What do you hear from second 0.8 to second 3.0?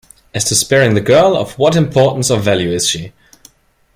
the girl, of what importance or value is